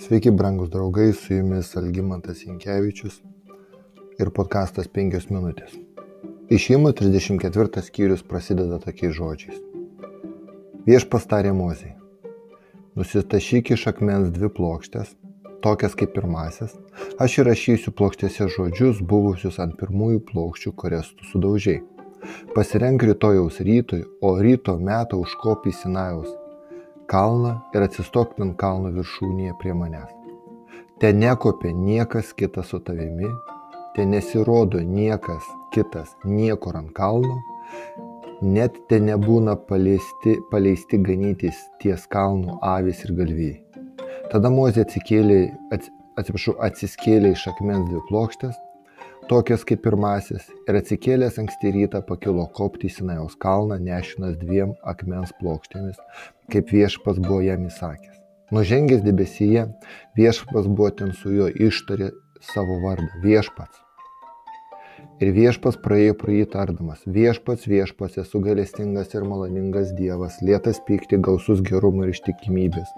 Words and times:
Sveiki, 0.00 0.30
brangus 0.30 0.70
draugai, 0.70 1.12
su 1.12 1.34
jumis 1.34 1.74
Algymantas 1.76 2.38
Inkevičius 2.46 3.18
ir 4.22 4.30
podkastas 4.32 4.88
5 4.96 5.26
minutės. 5.28 5.74
Išėjimo 6.56 6.94
34 6.96 7.82
skyrius 7.84 8.22
prasideda 8.30 8.78
tokiais 8.80 9.12
žodžiais. 9.18 9.58
Viešpas 10.88 11.28
tarė 11.28 11.52
mozijai. 11.52 11.92
Nusitašyk 12.96 13.74
iš 13.76 13.86
akmens 13.92 14.32
dvi 14.38 14.48
plokštės, 14.56 15.12
tokias 15.60 15.98
kaip 16.00 16.16
pirmasis, 16.16 16.72
aš 17.20 17.38
įrašysiu 17.44 17.92
plokštėse 17.92 18.48
žodžius 18.56 19.04
buvusius 19.04 19.60
ant 19.60 19.76
pirmųjų 19.76 20.24
plokščių, 20.32 20.76
kurias 20.80 21.12
tu 21.12 21.28
sudaužiai. 21.34 21.84
Pasirenk 22.56 23.04
rytojaus 23.04 23.60
rytui, 23.68 24.06
o 24.24 24.38
ryto 24.40 24.80
metą 24.80 25.20
užkopį 25.20 25.76
Sinajaus 25.76 26.39
kalną 27.10 27.56
ir 27.74 27.86
atsistok 27.86 28.36
ant 28.44 28.56
kalno 28.60 28.92
viršūnėje 28.94 29.56
prie 29.62 29.74
manęs. 29.74 30.10
Te 31.00 31.10
nekopė 31.16 31.72
niekas 31.74 32.34
kitas 32.38 32.70
su 32.70 32.78
tavimi, 32.86 33.30
te 33.96 34.04
nesirodo 34.06 34.82
niekas 34.84 35.46
kitas 35.74 36.12
niekur 36.24 36.76
ant 36.78 36.92
kalno, 36.94 37.40
net 38.42 38.78
te 38.88 39.00
nebūna 39.02 39.56
paleisti, 39.68 40.36
paleisti 40.52 41.00
ganytis 41.04 41.58
ties 41.82 42.06
kalnų 42.14 42.58
avis 42.64 43.04
ir 43.06 43.14
galvijai. 43.18 43.58
Tada 44.30 44.50
Mozė 44.52 44.84
atsikėlė, 44.86 45.40
atsiprašau, 45.74 46.54
atsiskėlė 46.62 47.34
iš 47.34 47.48
akmens 47.50 47.88
dvi 47.90 48.02
plokštės, 48.08 48.54
tokias 49.30 49.64
kaip 49.66 49.82
pirmasis, 49.84 50.46
ir 50.68 50.78
atsikėlęs 50.78 51.40
anksti 51.42 51.72
rytą 51.74 52.00
pakilo 52.06 52.46
kopti 52.54 52.88
į 52.88 52.94
Sinajaus 52.96 53.36
kalną, 53.42 53.80
nešinas 53.82 54.38
dviem 54.40 54.76
akmens 54.92 55.34
plokštėmis, 55.40 55.98
kaip 56.52 56.72
viešpas 56.74 57.20
buvo 57.22 57.40
jam 57.44 57.66
įsakęs. 57.68 58.16
Nužengęs 58.54 59.04
debesyje, 59.06 59.68
viešpas 60.18 60.66
buvo 60.66 60.90
ten 60.90 61.12
su 61.14 61.32
juo 61.34 61.48
ištarė 61.48 62.10
savo 62.52 62.80
vardą- 62.84 63.20
viešpats. 63.26 63.86
Ir 65.20 65.32
viešpas 65.36 65.76
praėjo 65.84 66.14
pro 66.18 66.32
jį 66.32 66.46
tardamas, 66.52 67.04
viešpats, 67.06 67.68
viešpats, 67.68 68.18
esu 68.24 68.40
galestingas 68.40 69.14
ir 69.14 69.22
maloningas 69.22 69.92
Dievas, 69.92 70.40
lėtas 70.42 70.80
pykti, 70.88 71.20
gausus 71.20 71.60
gerumo 71.60 72.04
ir 72.04 72.10
ištikimybės 72.14 72.88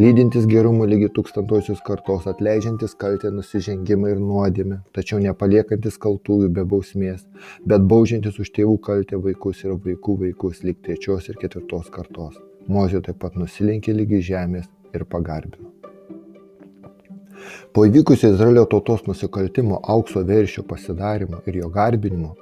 lydintis 0.00 0.46
gerumu 0.48 0.86
ligi 0.88 1.10
tūkstantosios 1.12 1.82
kartos, 1.84 2.24
atleidžiantis 2.30 2.94
kaltę 3.02 3.32
nusižengimą 3.34 4.14
ir 4.14 4.22
nuodėmę, 4.22 4.78
tačiau 4.96 5.20
nepaliekantis 5.20 6.00
kaltųjų 6.00 6.48
be 6.56 6.64
bausmės, 6.68 7.26
bet 7.68 7.84
baudžiantis 7.92 8.40
už 8.40 8.54
tėvų 8.56 8.78
kaltę 8.88 9.20
vaikus 9.26 9.60
ir 9.66 9.76
vaikų 9.76 10.16
vaikus 10.24 10.64
lik 10.64 10.80
trečios 10.86 11.28
ir 11.28 11.40
ketvirtos 11.42 11.92
kartos. 11.92 12.40
Mozė 12.68 13.02
taip 13.02 13.18
pat 13.22 13.36
nusilenkė 13.38 13.94
lygi 13.96 14.20
žemės 14.22 14.68
ir 14.94 15.04
pagarbino. 15.04 15.72
Po 17.74 17.86
įvykusio 17.88 18.30
Izraelio 18.34 18.64
tautos 18.70 19.02
nusikaltimo 19.08 19.80
aukso 19.94 20.22
veršio 20.28 20.62
pasidarimo 20.68 21.40
ir 21.46 21.58
jo 21.62 21.70
garbinimo, 21.74 22.34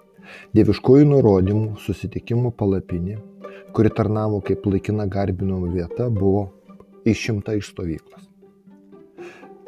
dieviškojų 0.56 1.06
nurodymų 1.12 1.78
susitikimų 1.84 2.52
palapinė, 2.58 3.18
kuri 3.72 3.92
tarnavo 3.96 4.41
kaip 4.44 4.66
laikina 4.66 5.06
garbinimo 5.06 5.70
vieta, 5.72 6.10
buvo 6.10 6.48
išimta 7.08 7.54
iš 7.56 7.70
stovyklos. 7.72 8.26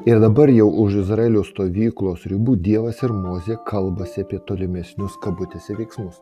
Ir 0.05 0.19
dabar 0.19 0.51
jau 0.51 0.67
už 0.83 0.99
Izraelio 1.05 1.45
stovyklos 1.47 2.27
ribų 2.27 2.57
Dievas 2.59 3.05
ir 3.07 3.15
Mozė 3.15 3.57
kalbasi 3.69 4.25
apie 4.27 4.43
tolimesnius 4.49 5.15
kabutėse 5.23 5.79
veiksmus. 5.79 6.19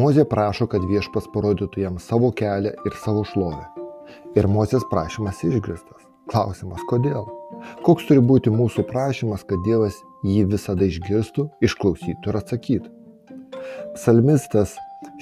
Mozė 0.00 0.22
prašo, 0.24 0.64
kad 0.70 0.84
viešpas 0.88 1.26
parodytų 1.34 1.82
jam 1.82 1.98
savo 2.00 2.30
kelią 2.32 2.70
ir 2.88 2.94
savo 3.02 3.20
šlovę. 3.28 3.66
Ir 4.38 4.46
Mozės 4.48 4.86
prašymas 4.88 5.42
išgirstas. 5.44 6.06
Klausimas, 6.30 6.80
kodėl? 6.88 7.26
Koks 7.84 8.06
turi 8.08 8.22
būti 8.24 8.52
mūsų 8.54 8.86
prašymas, 8.88 9.44
kad 9.44 9.60
Dievas 9.66 9.98
jį 10.24 10.46
visada 10.54 10.86
išgirstų, 10.88 11.48
išklausytų 11.68 12.32
ir 12.32 12.38
atsakytų? 12.40 12.92
Psalmistas 13.98 14.76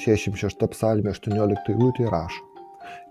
66 0.04 0.69
psalmė 0.76 1.16
18 1.16 1.74
eilutė 1.74 2.06
rašo. 2.12 2.44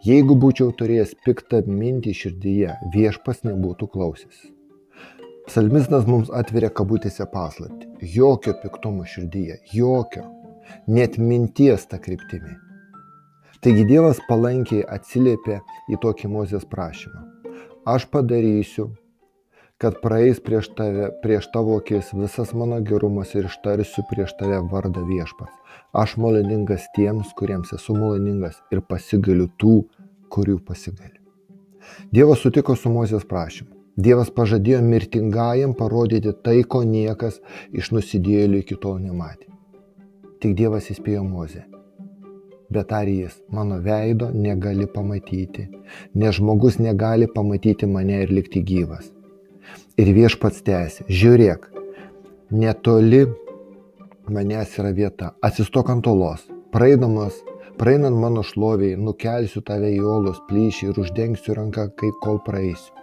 Jeigu 0.07 0.37
būčiau 0.39 0.71
turėjęs 0.77 1.17
piktą 1.25 1.65
mintį 1.67 2.13
širdyje, 2.21 2.77
viešpas 2.95 3.43
nebūtų 3.43 3.89
klausęs. 3.91 4.45
Psalmistas 5.47 6.07
mums 6.07 6.31
atveria 6.31 6.69
kabutėse 6.71 7.27
paslapti. 7.33 7.87
Jokio 8.15 8.55
piktumo 8.63 9.03
širdyje, 9.07 9.61
jokio, 9.73 10.23
net 10.87 11.17
minties 11.17 11.87
tą 11.89 11.99
kryptimį. 12.03 12.55
Taigi 13.63 13.87
Dievas 13.89 14.19
palankiai 14.29 14.85
atsiliepė 14.85 15.61
į 15.89 15.97
tokį 16.03 16.29
Mozės 16.29 16.65
prašymą. 16.69 17.23
Aš 17.89 18.05
padarysiu, 18.13 18.91
kad 19.81 19.97
praeis 20.01 20.41
prieš, 20.43 20.69
tave, 20.77 21.09
prieš 21.23 21.47
tavo 21.53 21.77
akis 21.81 22.11
visas 22.13 22.53
mano 22.57 22.79
gerumas 22.85 23.33
ir 23.35 23.47
ištarsiu 23.49 24.05
prieš 24.09 24.35
tave 24.39 24.59
vardą 24.71 25.05
viešpats. 25.07 25.53
Aš 25.93 26.17
maloningas 26.21 26.85
tiems, 26.95 27.33
kuriems 27.37 27.73
esu 27.73 27.95
maloningas 27.97 28.59
ir 28.73 28.83
pasigaliu 28.85 29.49
tų, 29.57 29.79
kurių 30.33 30.59
pasigaliu. 30.67 31.23
Dievas 32.13 32.43
sutiko 32.43 32.75
su 32.75 32.91
Mozės 32.93 33.25
prašymu. 33.25 33.73
Dievas 33.97 34.29
pažadėjo 34.29 34.83
mirtingajam 34.85 35.73
parodyti 35.77 36.35
tai, 36.45 36.59
ko 36.61 36.83
niekas 36.85 37.39
iš 37.73 37.89
nusidėlių 37.95 38.61
iki 38.61 38.77
tol 38.77 38.99
nematė. 39.01 39.47
Tik 40.37 40.53
Dievas 40.53 40.91
įspėjo 40.93 41.23
Mozę. 41.25 41.63
Bet 42.69 42.91
ar 42.93 43.07
jis 43.09 43.39
mano 43.49 43.79
veido 43.81 44.27
negali 44.29 44.85
pamatyti, 44.85 45.63
nes 46.13 46.35
žmogus 46.37 46.77
negali 46.77 47.25
pamatyti 47.31 47.89
mane 47.89 48.19
ir 48.21 48.33
likti 48.37 48.61
gyvas. 48.61 49.07
Ir 49.97 50.11
viešpats 50.13 50.61
tęsė, 50.67 51.07
žiūrėk, 51.09 51.65
netoli 52.53 53.23
manęs 54.29 54.77
yra 54.77 54.91
vieta, 54.99 55.31
atsistok 55.41 55.89
ant 55.95 56.11
olos, 56.11 56.45
praeidamas, 56.75 57.41
praeinant 57.81 58.21
mano 58.21 58.45
šloviai, 58.45 58.99
nukelsiu 59.09 59.65
tave 59.65 59.89
į 59.95 60.03
olos 60.05 60.43
plyšį 60.51 60.91
ir 60.91 61.01
uždengsiu 61.01 61.57
ranką, 61.57 61.89
kai 61.97 62.13
kol 62.21 62.43
praeisiu. 62.45 62.93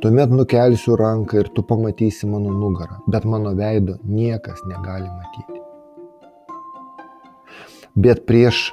Tuomet 0.00 0.32
nukelsiu 0.32 0.96
ranką 0.96 1.44
ir 1.44 1.52
tu 1.52 1.66
pamatysi 1.68 2.32
mano 2.32 2.56
nugarą, 2.64 3.02
bet 3.12 3.28
mano 3.28 3.52
veido 3.58 4.00
niekas 4.08 4.64
negali 4.64 5.12
matyti. 5.12 5.57
Bet 7.96 8.26
prieš 8.28 8.68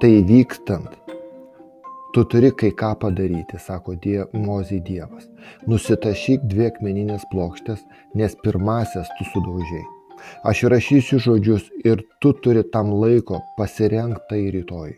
tai 0.00 0.22
vykstant, 0.26 0.94
Tu 2.14 2.24
turi 2.24 2.48
kai 2.56 2.70
ką 2.72 2.94
padaryti, 3.00 3.58
sako 3.60 3.92
die, 4.04 4.24
Mozijai 4.32 4.80
Dievas. 4.80 5.26
Nusitašyk 5.68 6.46
dvi 6.48 6.64
akmeninės 6.70 7.26
plokštės, 7.32 7.82
nes 8.16 8.36
pirmasias 8.44 9.10
tu 9.18 9.26
sudaužiai. 9.28 9.84
Aš 10.50 10.64
įrašysiu 10.66 11.20
žodžius 11.26 11.68
ir 11.84 12.02
tu 12.24 12.32
turi 12.32 12.64
tam 12.72 12.94
laiko 13.02 13.42
pasirenk 13.60 14.24
tai 14.32 14.40
rytoj. 14.56 14.96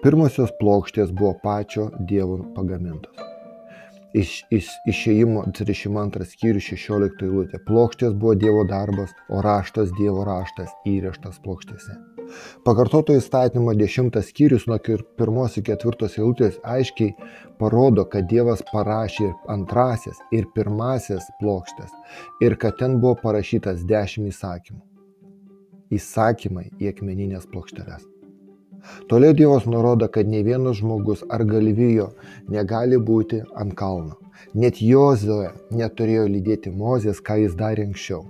Pirmosios 0.00 0.56
plokštės 0.58 1.12
buvo 1.12 1.36
pačio 1.44 1.90
Dievo 2.08 2.40
pagamintos. 2.56 3.22
Iš, 4.16 4.34
iš 4.48 4.72
išėjimo 4.88 5.44
32 5.52 6.30
skyrių 6.32 6.66
16 6.72 7.26
eilutė. 7.28 7.60
Plokštės 7.68 8.16
buvo 8.16 8.34
Dievo 8.40 8.64
darbas, 8.64 9.12
o 9.28 9.44
raštas 9.44 9.92
Dievo 10.00 10.24
raštas 10.24 10.72
įreštas 10.88 11.42
plokštėse. 11.44 12.15
Pakartoto 12.64 13.14
įstatymo 13.16 13.74
dešimtas 13.78 14.30
skyrius 14.30 14.66
nuo 14.70 14.78
pirmos 15.18 15.56
iki 15.56 15.70
ketvirtos 15.70 16.16
eilutės 16.18 16.58
aiškiai 16.76 17.14
parodo, 17.60 18.04
kad 18.12 18.28
Dievas 18.30 18.64
parašė 18.72 19.30
antrasias 19.52 20.20
ir 20.32 20.48
pirmasias 20.56 21.30
plokštės 21.40 21.94
ir 22.42 22.58
kad 22.62 22.78
ten 22.82 23.00
buvo 23.00 23.16
parašytas 23.22 23.86
dešimt 23.86 24.32
įsakymų. 24.32 24.82
Įsakymai 25.96 26.68
į 26.82 26.92
akmeninės 26.92 27.46
plokšteles. 27.52 28.06
Toliau 29.10 29.34
Dievas 29.34 29.66
nurodo, 29.66 30.08
kad 30.08 30.28
ne 30.28 30.42
vienas 30.46 30.80
žmogus 30.80 31.24
ar 31.30 31.44
galvijo 31.44 32.10
negali 32.48 32.98
būti 33.10 33.42
ant 33.54 33.74
kalno. 33.78 34.18
Net 34.54 34.82
Jozoje 34.82 35.52
neturėjo 35.72 36.26
lydėti 36.30 36.70
Mozės, 36.70 37.22
ką 37.22 37.40
jis 37.42 37.56
darė 37.58 37.86
anksčiau. 37.88 38.24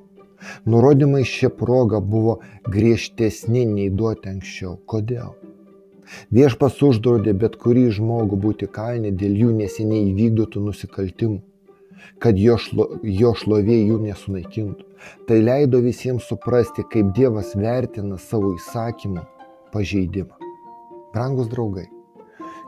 Nurodymai 0.66 1.24
šią 1.24 1.50
progą 1.58 2.00
buvo 2.00 2.38
griežtesni 2.68 3.66
nei 3.66 3.90
duoti 3.90 4.32
anksčiau. 4.34 4.76
Kodėl? 4.86 5.34
Viešpas 6.30 6.78
uždraudė 6.86 7.34
bet 7.34 7.56
kurį 7.62 7.88
žmogų 7.98 8.38
būti 8.42 8.68
kalnė 8.78 9.12
dėl 9.20 9.34
jų 9.42 9.52
neseniai 9.60 10.10
įvykdytų 10.12 10.62
nusikaltimų, 10.68 11.40
kad 12.22 12.38
jo, 12.38 12.56
šlo, 12.62 12.88
jo 13.02 13.32
šlovė 13.34 13.78
jų 13.80 13.98
nesunaikintų. 14.04 14.86
Tai 15.28 15.38
leido 15.42 15.82
visiems 15.84 16.26
suprasti, 16.30 16.86
kaip 16.92 17.12
Dievas 17.16 17.52
vertina 17.58 18.18
savo 18.22 18.54
įsakymų 18.56 19.26
pažeidimą. 19.74 20.38
Brangus 21.14 21.50
draugai, 21.52 21.86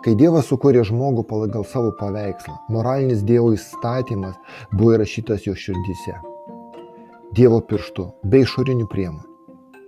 kai 0.04 0.14
Dievas 0.18 0.50
sukūrė 0.50 0.84
žmogų 0.88 1.24
pagal 1.30 1.66
savo 1.68 1.92
paveikslą, 1.98 2.58
moralinis 2.74 3.24
Dievo 3.26 3.52
įstatymas 3.56 4.36
buvo 4.72 4.96
įrašytas 4.98 5.46
jo 5.48 5.56
širdise. 5.58 6.18
Dievo 7.36 7.60
pirštu 7.60 8.04
bei 8.24 8.46
išorinių 8.46 8.88
priemonių. 8.88 9.24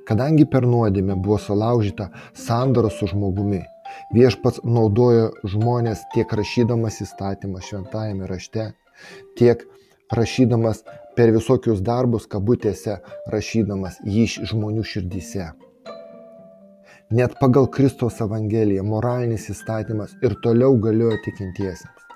Kadangi 0.09 0.45
per 0.51 0.67
nuodėmę 0.67 1.15
buvo 1.23 1.39
sulaužyta 1.39 2.11
sandora 2.35 2.91
su 2.91 3.07
žmogumi, 3.07 3.61
Viešpats 4.15 4.63
naudojo 4.67 5.31
žmonės 5.53 6.03
tiek 6.15 6.33
rašydamas 6.41 7.01
įstatymą 7.05 7.63
šventajame 7.67 8.29
rašte, 8.31 8.71
tiek 9.39 9.65
rašydamas 10.19 10.83
per 11.17 11.33
visokius 11.35 11.83
darbus, 11.87 12.27
kabutėse, 12.31 12.99
rašydamas 13.35 14.01
jį 14.07 14.27
žmonių 14.53 14.87
širdyse. 14.93 15.51
Net 17.11 17.35
pagal 17.41 17.67
Kristos 17.75 18.21
Evangeliją 18.23 18.85
moralinis 18.87 19.49
įstatymas 19.51 20.15
ir 20.23 20.37
toliau 20.45 20.77
galioja 20.79 21.19
tikintiesiems. 21.25 22.07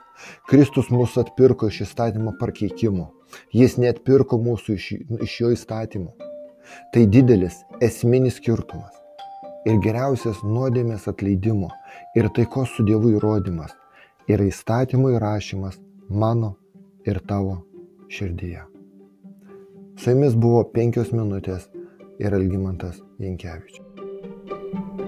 Kristus 0.51 0.91
mus 0.95 1.17
atpirko 1.19 1.67
iš 1.73 1.81
įstatymo 1.89 2.37
parkeikimo. 2.39 3.09
Jis 3.55 3.79
net 3.79 4.03
pirko 4.07 4.39
mūsų 4.41 4.77
iš, 4.79 4.91
iš 5.27 5.39
jo 5.41 5.53
įstatymų. 5.55 6.13
Tai 6.93 7.07
didelis 7.13 7.61
esminis 7.85 8.39
skirtumas. 8.41 8.93
Ir 9.65 9.79
geriausias 9.85 10.43
nuodėmės 10.45 11.09
atleidimo 11.09 11.71
ir 12.17 12.29
taikos 12.37 12.75
su 12.77 12.85
Dievu 12.85 13.15
įrodymas 13.17 13.73
yra 14.29 14.49
įstatymų 14.49 15.15
įrašymas 15.17 15.81
mano 16.09 16.55
ir 17.09 17.21
tavo 17.29 17.63
širdyje. 18.13 18.65
Su 19.97 20.13
jumis 20.13 20.37
buvo 20.37 20.65
penkios 20.75 21.13
minutės 21.15 21.69
ir 22.19 22.35
Algymantas 22.35 23.01
Jankievičius. 23.23 25.04